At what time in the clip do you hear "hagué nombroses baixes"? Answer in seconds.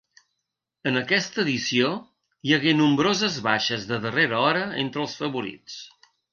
2.57-3.87